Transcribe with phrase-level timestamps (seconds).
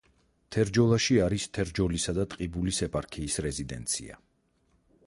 [0.55, 4.21] თერჯოლაში არის თერჯოლისა და ტყიბულის ეპარქიის რეზიდენცია.